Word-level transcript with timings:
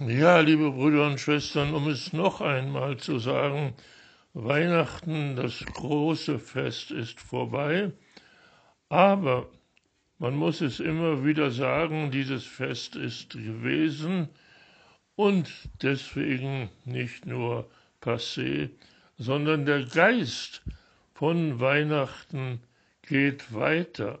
Ja, 0.00 0.40
liebe 0.40 0.72
Brüder 0.72 1.06
und 1.06 1.20
Schwestern, 1.20 1.72
um 1.72 1.86
es 1.86 2.12
noch 2.12 2.40
einmal 2.40 2.96
zu 2.96 3.20
sagen, 3.20 3.74
Weihnachten, 4.32 5.36
das 5.36 5.64
große 5.64 6.40
Fest 6.40 6.90
ist 6.90 7.20
vorbei, 7.20 7.92
aber 8.88 9.48
man 10.18 10.34
muss 10.34 10.60
es 10.62 10.80
immer 10.80 11.24
wieder 11.24 11.52
sagen, 11.52 12.10
dieses 12.10 12.44
Fest 12.44 12.96
ist 12.96 13.34
gewesen 13.34 14.30
und 15.14 15.48
deswegen 15.80 16.70
nicht 16.84 17.24
nur 17.24 17.70
passé, 18.02 18.70
sondern 19.16 19.64
der 19.64 19.84
Geist 19.84 20.64
von 21.14 21.60
Weihnachten 21.60 22.60
geht 23.02 23.54
weiter. 23.54 24.18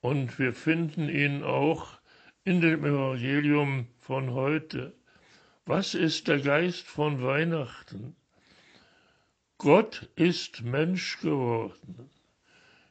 Und 0.00 0.38
wir 0.38 0.54
finden 0.54 1.10
ihn 1.10 1.42
auch 1.42 1.98
in 2.46 2.60
dem 2.60 2.84
Evangelium 2.84 3.88
von 3.98 4.32
heute. 4.32 4.94
Was 5.64 5.94
ist 5.94 6.28
der 6.28 6.38
Geist 6.38 6.86
von 6.86 7.20
Weihnachten? 7.20 8.14
Gott 9.58 10.08
ist 10.14 10.62
Mensch 10.62 11.18
geworden. 11.18 12.08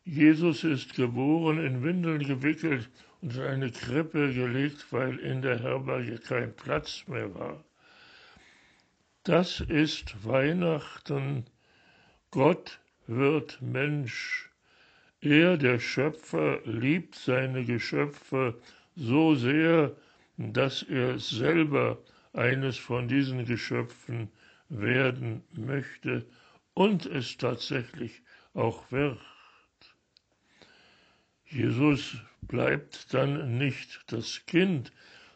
Jesus 0.03 0.65
ist 0.65 0.93
geboren, 0.95 1.65
in 1.65 1.83
Windeln 1.83 2.19
gewickelt 2.19 2.89
und 3.21 3.33
in 3.37 3.43
eine 3.43 3.71
Krippe 3.71 4.33
gelegt, 4.33 4.91
weil 4.91 5.19
in 5.19 5.41
der 5.41 5.59
Herberge 5.59 6.17
kein 6.17 6.53
Platz 6.53 7.05
mehr 7.07 7.33
war. 7.33 7.63
Das 9.23 9.61
ist 9.61 10.25
Weihnachten. 10.25 11.45
Gott 12.29 12.81
wird 13.07 13.61
Mensch. 13.61 14.51
Er, 15.21 15.55
der 15.55 15.79
Schöpfer, 15.79 16.59
liebt 16.65 17.15
seine 17.15 17.63
Geschöpfe 17.63 18.59
so 18.95 19.35
sehr, 19.35 19.95
dass 20.37 20.83
er 20.83 21.19
selber 21.19 21.97
eines 22.33 22.77
von 22.77 23.07
diesen 23.07 23.45
Geschöpfen 23.45 24.29
werden 24.69 25.43
möchte 25.51 26.25
und 26.73 27.05
es 27.05 27.37
tatsächlich 27.37 28.21
auch 28.53 28.91
wird. 28.91 29.19
Jesus 31.47 32.17
bleibt 32.41 33.13
dann 33.13 33.57
nicht 33.57 34.03
das 34.07 34.45
Kind, 34.45 34.91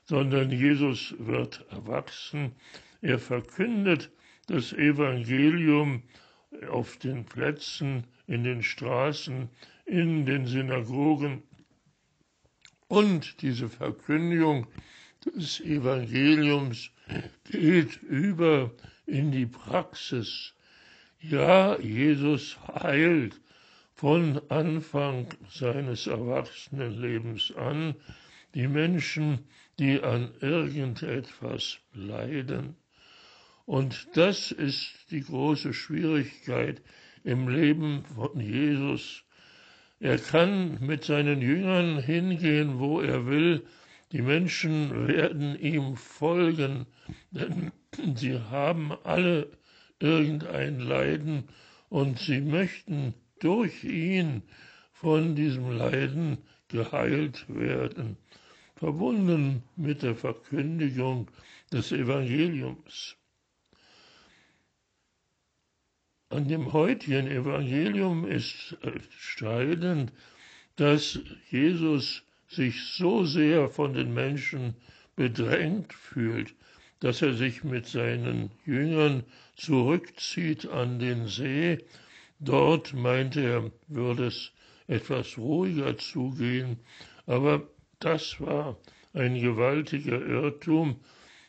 sondern 0.06 0.52
Jesus 0.52 1.16
wird 1.19 1.66
erwachsen. 1.69 2.56
Er 3.02 3.19
verkündet 3.19 4.12
das 4.47 4.73
Evangelium 4.73 6.03
auf 6.69 6.97
den 6.97 7.25
Plätzen, 7.25 8.06
in 8.25 8.44
den 8.44 8.64
Straßen, 8.64 9.50
in 9.86 10.25
den 10.25 10.45
Synagogen. 10.45 11.44
Und 12.90 13.44
diese 13.44 13.70
Verkündigung 13.70 14.66
des 15.23 15.59
Evangeliums 15.59 16.90
geht 17.46 18.02
über 18.02 18.72
in 19.06 19.31
die 19.31 19.46
Praxis. 19.46 20.56
Ja, 21.20 21.80
Jesus 21.80 22.58
heilt 22.68 23.40
von 23.94 24.42
Anfang 24.50 25.28
seines 25.52 26.08
Erwachsenenlebens 26.08 27.54
an 27.56 27.96
die 28.56 28.68
Menschen, 28.68 29.48
die 29.78 30.02
an 30.02 30.31
irgendetwas 30.42 31.78
leiden. 31.94 32.76
Und 33.68 34.08
das 34.16 34.52
ist 34.52 35.12
die 35.12 35.22
große 35.22 35.76
Schwierigkeit 35.76 36.81
im 37.24 37.50
Leben 37.50 38.03
von 38.16 38.40
Jesus. 38.40 39.24
Er 40.02 40.17
kann 40.17 40.78
mit 40.80 41.03
seinen 41.03 41.42
Jüngern 41.42 42.02
hingehen, 42.02 42.80
wo 42.80 43.02
er 43.02 43.28
will. 43.28 43.66
Die 44.14 44.22
Menschen 44.22 45.08
werden 45.08 45.59
ihm 45.59 45.97
folgen, 45.97 46.86
denn 47.31 47.72
sie 48.16 48.39
haben 48.39 48.94
alle 49.03 49.52
irgendein 50.00 50.80
Leiden 50.80 51.50
und 51.89 52.17
sie 52.17 52.39
möchten 52.39 53.14
durch 53.39 53.84
ihn 53.84 54.44
von 54.94 55.35
diesem 55.35 55.69
Leiden 55.78 56.38
geheilt 56.69 57.45
werden, 57.50 58.16
verbunden 58.75 59.63
mit 59.75 60.01
der 60.01 60.16
Verkündigung 60.16 61.29
des 61.74 61.91
Evangeliums. 61.91 63.19
An 66.29 66.47
dem 66.47 66.73
heutigen 66.73 67.28
Evangelium 67.28 68.25
ist 68.25 68.78
entscheidend, 68.81 70.12
dass 70.75 71.19
Jesus 71.50 72.23
sich 72.47 72.84
so 72.84 73.25
sehr 73.25 73.69
von 73.69 73.94
den 73.94 74.13
Menschen 74.13 74.75
bedrängt 75.16 75.94
fühlt, 75.94 76.53
dass 77.00 77.22
er 77.22 77.34
sich 77.34 77.63
mit 77.63 77.88
seinen 77.88 78.51
Jüngern 78.66 79.23
zurückzieht 79.56 80.68
an 80.68 81.00
den 81.00 81.28
See 81.28 81.79
Dort, 82.41 82.94
meinte 82.94 83.41
er, 83.41 83.72
würde 83.88 84.28
es 84.28 84.53
etwas 84.88 85.38
ruhiger 85.38 85.97
zugehen, 85.97 86.79
aber 87.25 87.68
das 88.00 88.39
war 88.39 88.78
ein 89.13 89.35
gewaltiger 89.41 90.25
Irrtum. 90.25 91.01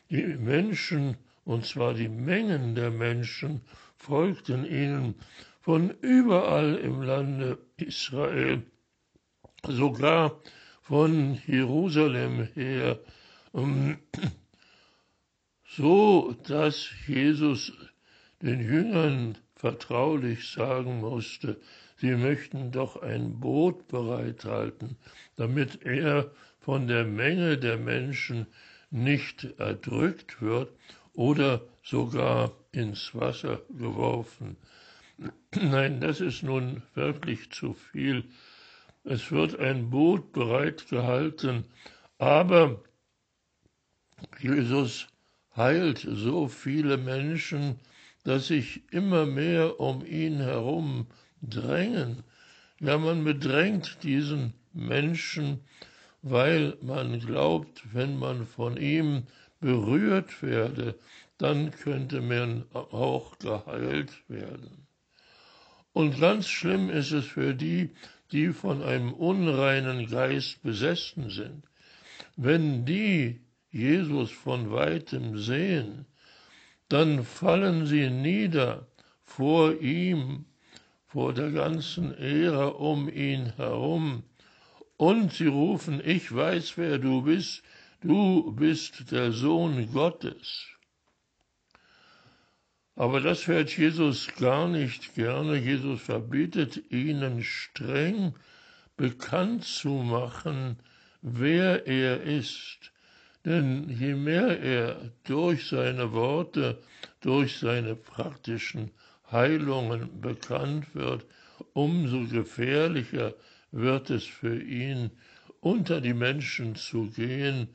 Die 0.09 0.21
Menschen, 0.21 1.15
und 1.45 1.65
zwar 1.65 1.93
die 1.93 2.09
Mengen 2.09 2.75
der 2.75 2.91
Menschen, 2.91 3.61
folgten 4.01 4.65
ihnen 4.65 5.15
von 5.61 5.91
überall 6.01 6.75
im 6.75 7.01
Lande 7.03 7.59
Israel, 7.77 8.63
sogar 9.67 10.39
von 10.81 11.39
Jerusalem 11.45 12.47
her, 12.55 12.99
so 15.67 16.35
dass 16.47 16.89
Jesus 17.07 17.71
den 18.41 18.59
Jüngern 18.59 19.37
vertraulich 19.55 20.49
sagen 20.49 20.99
musste, 20.99 21.61
sie 21.97 22.15
möchten 22.15 22.71
doch 22.71 23.01
ein 23.03 23.39
Boot 23.39 23.87
bereithalten, 23.87 24.97
damit 25.35 25.83
er 25.83 26.31
von 26.59 26.87
der 26.87 27.05
Menge 27.05 27.59
der 27.59 27.77
Menschen 27.77 28.47
nicht 28.89 29.47
erdrückt 29.59 30.41
wird 30.41 30.69
oder 31.13 31.61
sogar 31.83 32.51
ins 32.71 33.13
Wasser 33.13 33.61
geworfen. 33.69 34.57
Nein, 35.55 36.01
das 36.01 36.21
ist 36.21 36.43
nun 36.43 36.83
wirklich 36.95 37.51
zu 37.51 37.73
viel. 37.73 38.25
Es 39.03 39.31
wird 39.31 39.59
ein 39.59 39.89
Boot 39.89 40.31
bereitgehalten, 40.31 41.65
aber 42.17 42.83
Jesus 44.39 45.07
heilt 45.55 46.07
so 46.09 46.47
viele 46.47 46.97
Menschen, 46.97 47.79
dass 48.23 48.47
sich 48.47 48.83
immer 48.91 49.25
mehr 49.25 49.79
um 49.79 50.05
ihn 50.05 50.37
herum 50.37 51.07
drängen. 51.41 52.23
Ja, 52.79 52.97
man 52.97 53.23
bedrängt 53.23 54.03
diesen 54.03 54.53
Menschen, 54.73 55.61
weil 56.21 56.77
man 56.81 57.19
glaubt, 57.19 57.81
wenn 57.93 58.17
man 58.17 58.45
von 58.45 58.77
ihm 58.77 59.23
berührt 59.61 60.43
werde, 60.43 60.95
dann 61.37 61.71
könnte 61.71 62.21
man 62.21 62.65
auch 62.73 63.39
geheilt 63.39 64.11
werden. 64.27 64.87
Und 65.93 66.19
ganz 66.19 66.47
schlimm 66.47 66.89
ist 66.89 67.11
es 67.11 67.25
für 67.25 67.53
die, 67.53 67.91
die 68.31 68.49
von 68.49 68.81
einem 68.81 69.13
unreinen 69.13 70.07
Geist 70.07 70.61
besessen 70.61 71.29
sind. 71.29 71.63
Wenn 72.35 72.85
die 72.85 73.41
Jesus 73.71 74.31
von 74.31 74.71
weitem 74.71 75.37
sehen, 75.37 76.05
dann 76.89 77.23
fallen 77.23 77.85
sie 77.85 78.09
nieder 78.09 78.87
vor 79.23 79.79
ihm, 79.79 80.45
vor 81.07 81.33
der 81.33 81.51
ganzen 81.51 82.13
Ehre 82.17 82.73
um 82.73 83.09
ihn 83.09 83.53
herum, 83.55 84.23
und 84.97 85.33
sie 85.33 85.47
rufen, 85.47 86.01
ich 86.05 86.33
weiß, 86.33 86.77
wer 86.77 86.99
du 86.99 87.23
bist, 87.23 87.63
du 88.01 88.51
bist 88.51 89.11
der 89.11 89.31
Sohn 89.31 89.91
Gottes. 89.93 90.67
Aber 92.95 93.21
das 93.21 93.47
hört 93.47 93.75
Jesus 93.77 94.27
gar 94.35 94.67
nicht 94.67 95.15
gerne. 95.15 95.55
Jesus 95.55 96.01
verbietet 96.01 96.91
ihnen 96.91 97.43
streng 97.43 98.33
bekannt 98.97 99.63
zu 99.63 99.89
machen, 99.89 100.77
wer 101.21 101.87
er 101.87 102.21
ist. 102.21 102.91
Denn 103.45 103.89
je 103.89 104.13
mehr 104.13 104.59
er 104.61 105.11
durch 105.23 105.67
seine 105.67 106.11
Worte, 106.11 106.79
durch 107.21 107.57
seine 107.57 107.95
praktischen 107.95 108.91
Heilungen 109.31 110.21
bekannt 110.21 110.93
wird, 110.93 111.25
umso 111.73 112.27
gefährlicher 112.27 113.33
wird 113.71 114.09
es 114.09 114.25
für 114.25 114.61
ihn, 114.61 115.11
unter 115.59 116.01
die 116.01 116.13
Menschen 116.13 116.75
zu 116.75 117.09
gehen 117.09 117.69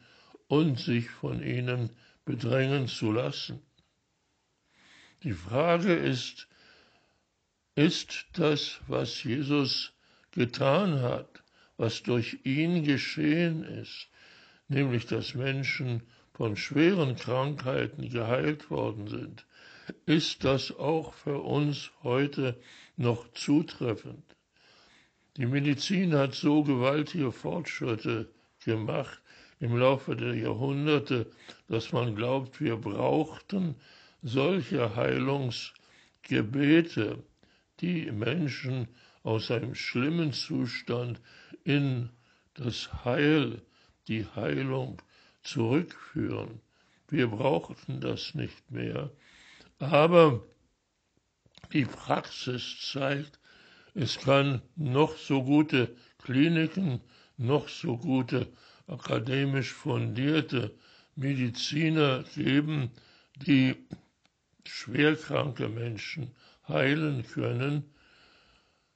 und 0.49 0.79
sich 0.79 1.11
von 1.11 1.43
ihnen 1.43 1.91
bedrängen 2.25 2.89
zu 2.89 3.13
lassen. 3.13 3.61
Die 5.23 5.33
Frage 5.33 5.95
ist, 5.95 6.49
ist 7.75 8.27
das, 8.35 8.81
was 8.87 9.23
Jesus 9.25 9.93
getan 10.31 11.01
hat, 11.01 11.43
was 11.77 12.03
durch 12.03 12.39
ihn 12.45 12.85
geschehen 12.85 13.63
ist, 13.65 14.09
nämlich 14.69 15.07
dass 15.07 15.35
Menschen 15.35 16.03
von 16.33 16.57
schweren 16.57 17.17
Krankheiten 17.17 18.09
geheilt 18.11 18.71
worden 18.71 19.09
sind, 19.09 19.47
ist 20.05 20.45
das 20.45 20.77
auch 20.77 21.15
für 21.15 21.41
uns 21.41 21.91
heute 22.03 22.61
noch 22.97 23.31
zutreffend. 23.33 24.37
Die 25.37 25.47
Medizin 25.47 26.15
hat 26.15 26.35
so 26.35 26.63
gewaltige 26.63 27.31
Fortschritte 27.31 28.31
gemacht 28.65 29.21
im 29.61 29.77
Laufe 29.77 30.17
der 30.17 30.35
Jahrhunderte, 30.35 31.31
dass 31.69 31.93
man 31.93 32.15
glaubt, 32.15 32.61
wir 32.61 32.77
brauchten 32.77 33.77
solche 34.23 34.97
Heilungsgebete, 34.97 37.23
die 37.81 38.11
Menschen 38.11 38.89
aus 39.23 39.51
einem 39.51 39.75
schlimmen 39.75 40.33
Zustand 40.33 41.21
in 41.65 42.09
das 42.55 43.05
Heil, 43.05 43.61
die 44.09 44.25
Heilung 44.25 45.03
zurückführen. 45.43 46.61
Wir 47.09 47.29
brauchten 47.29 48.01
das 48.01 48.35
nicht 48.35 48.71
mehr. 48.71 49.11
Aber 49.79 50.43
die 51.73 51.85
Praxis 51.85 52.91
zeigt, 52.93 53.39
es 53.95 54.19
kann 54.19 54.63
noch 54.77 55.17
so 55.17 55.43
gute 55.43 55.95
Kliniken, 56.19 57.01
noch 57.37 57.69
so 57.69 57.97
gute 57.97 58.47
akademisch 58.87 59.73
fundierte 59.73 60.75
Mediziner 61.17 62.25
geben, 62.35 62.91
die 63.37 63.75
schwerkranke 64.65 65.69
Menschen 65.69 66.31
heilen 66.69 67.25
können. 67.27 67.85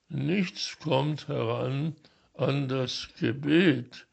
Nichts 0.08 0.78
kommt 0.78 1.28
heran 1.28 1.96
an 2.34 2.68
das 2.68 3.08
Gebet 3.18 4.06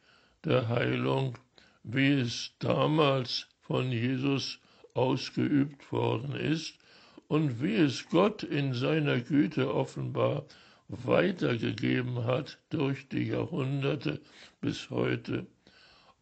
der 0.44 0.70
Heilung, 0.70 1.38
wie 1.84 2.14
es 2.14 2.52
damals 2.60 3.48
von 3.62 3.92
Jesus 3.92 4.60
ausgeübt 4.94 5.92
worden 5.92 6.34
ist 6.34 6.78
und 7.28 7.62
wie 7.62 7.76
es 7.76 8.08
Gott 8.10 8.44
in 8.44 8.74
seiner 8.74 9.20
Güte 9.20 9.74
offenbar 9.74 10.46
weitergegeben 10.88 12.24
hat 12.24 12.58
durch 12.70 13.10
die 13.10 13.28
Jahrhunderte 13.28 14.22
bis 14.62 14.90
heute. 14.90 15.48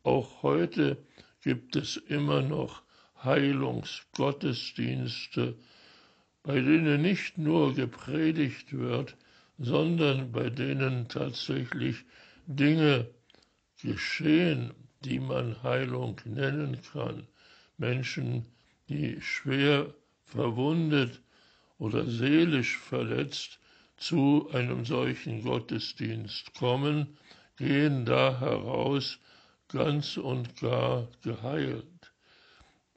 Auch 0.06 0.44
heute 0.44 1.04
gibt 1.42 1.76
es 1.76 1.98
immer 1.98 2.44
noch 2.44 2.84
Heilungsgottesdienste, 3.24 5.56
bei 6.44 6.62
denen 6.62 7.02
nicht 7.02 7.40
nur 7.40 7.74
gepredigt 7.74 8.72
wird, 8.72 9.18
sondern 9.58 10.32
bei 10.32 10.52
denen 10.52 11.08
tatsächlich 11.08 12.06
Dinge 12.46 13.10
geschehen, 13.82 14.76
die 15.02 15.20
man 15.20 15.64
Heilung 15.64 16.22
nennen 16.24 16.78
kann. 16.94 17.26
Menschen, 17.80 18.46
die 18.88 19.20
schwer 19.22 19.92
verwundet 20.24 21.20
oder 21.80 22.06
seelisch 22.06 22.78
verletzt 22.78 23.60
zu 23.98 24.52
einem 24.54 24.86
solchen 24.86 25.42
Gottesdienst 25.42 26.54
kommen, 26.54 27.18
gehen 27.58 28.06
da 28.06 28.40
heraus 28.40 29.18
ganz 29.68 30.18
und 30.18 30.60
gar 30.60 31.08
geheilt. 31.22 32.14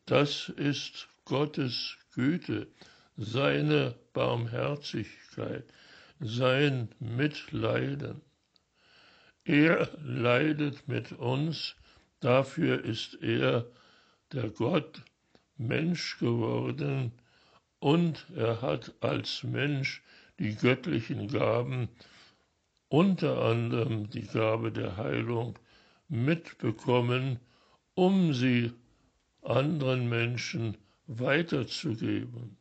Das 0.07 0.49
ist 0.49 1.09
Gottes 1.25 1.97
Güte, 2.15 2.69
seine 3.17 3.95
Barmherzigkeit, 4.13 5.65
sein 6.21 6.89
Mitleiden. 6.99 8.23
Er 9.45 9.91
leidet 10.03 10.89
mit 10.89 11.13
uns, 11.13 11.77
dafür 12.21 12.85
ist 12.85 13.15
er, 13.23 13.67
der 14.33 14.51
Gott, 14.51 15.03
Mensch 15.57 16.19
geworden, 16.19 17.13
und 17.81 18.27
er 18.37 18.61
hat 18.63 18.95
als 19.01 19.43
Mensch 19.43 20.03
die 20.39 20.55
göttlichen 20.55 21.29
Gaben, 21.29 21.89
unter 22.89 23.43
anderem 23.43 24.09
die 24.11 24.27
Gabe 24.27 24.73
der 24.73 24.97
Heilung, 24.97 25.59
mitbekommen, 26.09 27.39
um 27.95 28.33
sie 28.33 28.73
anderen 29.43 30.09
Menschen 30.09 30.77
weiterzugeben. 31.07 32.57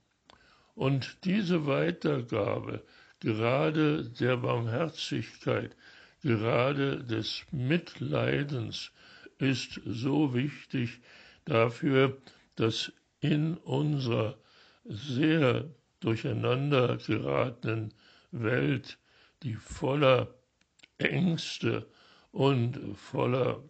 Und 0.75 1.17
diese 1.23 1.65
Weitergabe, 1.65 2.83
gerade 3.19 4.09
der 4.09 4.38
Barmherzigkeit, 4.38 5.75
gerade 6.21 7.03
des 7.03 7.45
Mitleidens, 7.51 8.91
ist 9.39 9.81
so 9.85 10.33
wichtig 10.33 11.01
dafür, 11.45 12.17
dass 12.55 12.91
in 13.19 13.55
unserer 13.57 14.38
sehr 14.85 15.65
durcheinander 15.99 16.97
geratenen 16.97 17.94
Welt, 18.31 18.97
die 19.44 19.55
voller 19.55 20.33
Ängste 20.97 21.88
und 22.38 22.78
voller 22.95 23.63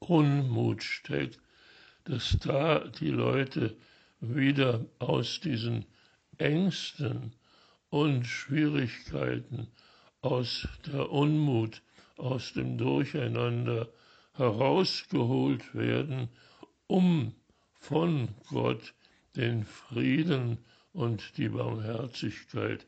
Unmut 0.00 0.82
steckt, 0.82 1.38
dass 2.02 2.36
da 2.40 2.80
die 2.80 3.10
Leute 3.10 3.76
wieder 4.18 4.84
aus 4.98 5.38
diesen 5.38 5.86
Ängsten 6.36 7.32
und 7.88 8.26
Schwierigkeiten, 8.26 9.68
aus 10.20 10.66
der 10.84 11.12
Unmut, 11.12 11.80
aus 12.16 12.54
dem 12.54 12.76
Durcheinander 12.76 13.88
herausgeholt 14.32 15.72
werden, 15.72 16.28
um 16.88 17.36
von 17.78 18.30
Gott 18.48 18.94
den 19.36 19.64
Frieden 19.64 20.58
und 20.92 21.38
die 21.38 21.50
Barmherzigkeit 21.50 22.84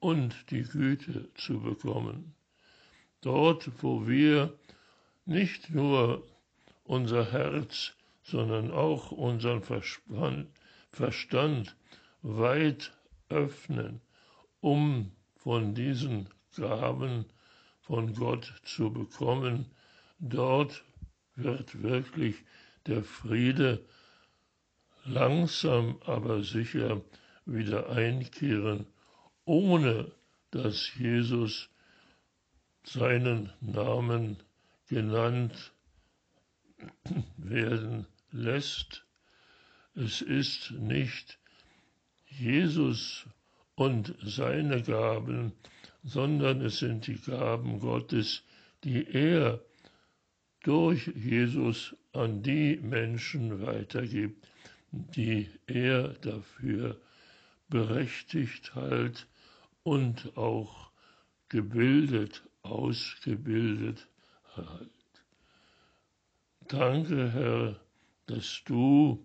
und 0.00 0.34
die 0.50 0.64
Güte 0.64 1.32
zu 1.32 1.60
bekommen. 1.60 2.34
Dort, 3.20 3.70
wo 3.82 4.06
wir 4.06 4.56
nicht 5.24 5.70
nur 5.70 6.26
unser 6.84 7.32
Herz, 7.32 7.94
sondern 8.22 8.70
auch 8.70 9.10
unseren 9.10 9.62
Verstand 10.92 11.76
weit 12.22 12.92
öffnen, 13.28 14.00
um 14.60 15.12
von 15.36 15.74
diesen 15.74 16.28
Gaben 16.56 17.26
von 17.80 18.14
Gott 18.14 18.52
zu 18.64 18.92
bekommen, 18.92 19.66
dort 20.18 20.84
wird 21.36 21.82
wirklich 21.82 22.36
der 22.86 23.02
Friede 23.02 23.84
langsam 25.04 25.98
aber 26.04 26.42
sicher 26.42 27.00
wieder 27.46 27.88
einkehren, 27.90 28.86
ohne 29.44 30.10
dass 30.50 30.94
Jesus 30.96 31.70
seinen 32.88 33.52
Namen 33.60 34.36
genannt 34.88 35.72
werden 37.36 38.06
lässt. 38.30 39.04
Es 39.94 40.22
ist 40.22 40.70
nicht 40.72 41.38
Jesus 42.26 43.26
und 43.74 44.14
seine 44.22 44.82
Gaben, 44.82 45.52
sondern 46.02 46.60
es 46.62 46.78
sind 46.78 47.06
die 47.06 47.18
Gaben 47.18 47.80
Gottes, 47.80 48.42
die 48.84 49.06
er 49.06 49.60
durch 50.62 51.08
Jesus 51.14 51.96
an 52.12 52.42
die 52.42 52.76
Menschen 52.76 53.66
weitergibt, 53.66 54.48
die 54.90 55.48
er 55.66 56.08
dafür 56.20 57.00
berechtigt 57.68 58.74
halt 58.74 59.26
und 59.82 60.36
auch 60.36 60.90
gebildet, 61.48 62.42
ausgebildet 62.68 64.08
halt. 64.56 64.90
Danke, 66.68 67.32
Herr, 67.32 67.80
dass 68.26 68.62
du 68.64 69.24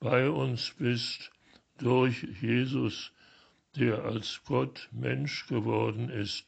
bei 0.00 0.28
uns 0.28 0.70
bist 0.78 1.30
durch 1.78 2.26
Jesus, 2.42 3.12
der 3.76 4.04
als 4.04 4.42
Gott 4.44 4.88
Mensch 4.92 5.46
geworden 5.46 6.10
ist 6.10 6.46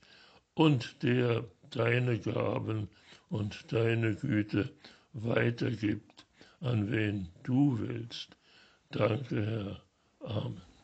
und 0.54 1.02
der 1.02 1.44
deine 1.70 2.18
Gaben 2.18 2.88
und 3.28 3.72
deine 3.72 4.14
Güte 4.14 4.72
weitergibt, 5.12 6.26
an 6.60 6.90
wen 6.90 7.28
du 7.42 7.78
willst. 7.78 8.36
Danke, 8.90 9.80
Herr. 10.20 10.30
Amen. 10.30 10.75